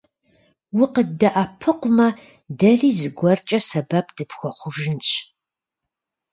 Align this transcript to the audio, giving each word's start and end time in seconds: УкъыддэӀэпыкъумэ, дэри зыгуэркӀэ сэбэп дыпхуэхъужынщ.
УкъыддэӀэпыкъумэ, 0.83 2.07
дэри 2.57 2.89
зыгуэркӀэ 2.99 3.59
сэбэп 3.67 4.07
дыпхуэхъужынщ. 4.15 5.09